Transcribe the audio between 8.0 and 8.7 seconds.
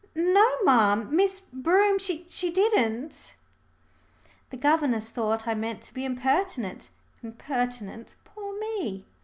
poor